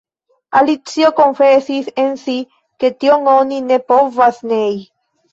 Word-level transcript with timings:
Alicio 0.59 1.09
konfesis 1.17 1.89
en 2.03 2.15
si 2.21 2.35
ke 2.83 2.91
tion 3.03 3.29
oni 3.33 3.59
ne 3.65 3.77
povas 3.93 4.41
nei. 4.53 4.73